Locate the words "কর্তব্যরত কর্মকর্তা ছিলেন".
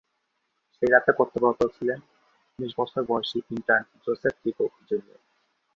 1.11-1.99